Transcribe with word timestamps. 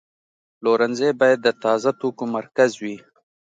پلورنځی 0.57 1.09
باید 1.19 1.39
د 1.43 1.47
تازه 1.63 1.89
توکو 1.99 2.23
مرکز 2.37 2.71
وي. 2.81 2.95